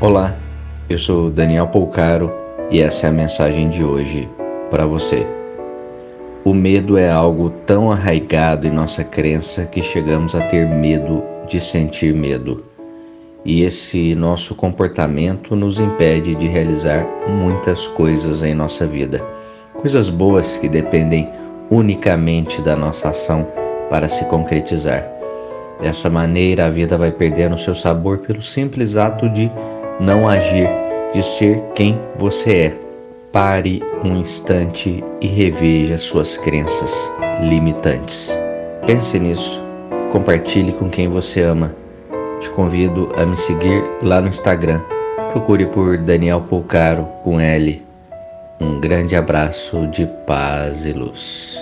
[0.00, 0.32] Olá,
[0.88, 2.32] eu sou Daniel Polcaro
[2.70, 4.28] e essa é a mensagem de hoje
[4.70, 5.26] para você.
[6.44, 11.60] O medo é algo tão arraigado em nossa crença que chegamos a ter medo de
[11.60, 12.64] sentir medo.
[13.44, 19.20] E esse nosso comportamento nos impede de realizar muitas coisas em nossa vida.
[19.74, 21.28] Coisas boas que dependem
[21.72, 23.48] unicamente da nossa ação
[23.90, 25.18] para se concretizar.
[25.80, 29.50] Dessa maneira, a vida vai perdendo seu sabor pelo simples ato de
[30.00, 30.68] não agir,
[31.12, 32.76] de ser quem você é.
[33.32, 37.10] Pare um instante e reveja suas crenças
[37.42, 38.36] limitantes.
[38.86, 39.60] Pense nisso,
[40.10, 41.74] compartilhe com quem você ama.
[42.40, 44.80] Te convido a me seguir lá no Instagram.
[45.30, 47.84] Procure por Daniel Polcaro com L.
[48.60, 51.58] Um grande abraço de paz e luz.